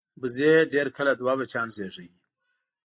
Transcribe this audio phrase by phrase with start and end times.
[0.21, 2.13] وزې ډېر کله دوه بچیان زېږوي